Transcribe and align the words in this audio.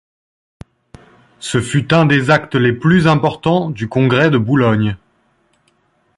Ce 1.39 1.61
fut 1.61 1.93
un 1.93 2.07
des 2.07 2.31
actes 2.31 2.55
les 2.55 2.73
plus 2.73 3.05
importants 3.05 3.69
du 3.69 3.87
congrès 3.87 4.31
de 4.31 4.39
Boulogne. 4.39 4.97